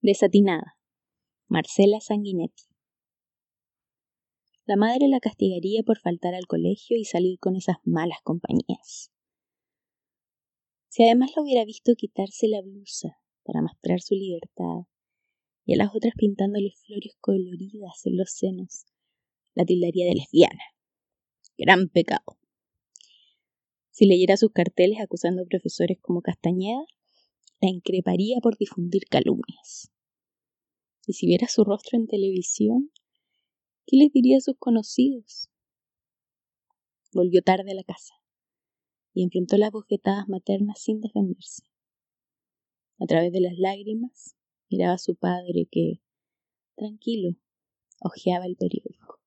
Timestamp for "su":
14.00-14.14, 31.48-31.64, 44.98-45.16